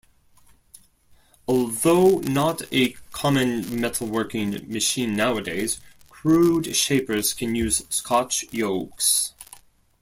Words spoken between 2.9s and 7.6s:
common metalworking machine nowadays, crude shapers can